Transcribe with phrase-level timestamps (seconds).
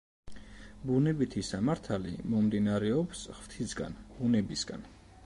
[0.91, 4.91] ბუნებითი სამართალი მომდინარეობს ღვთისგან, ბუნებისგან.